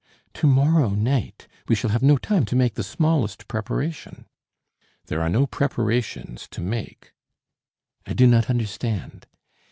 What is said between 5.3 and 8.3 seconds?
preparations to make." "I do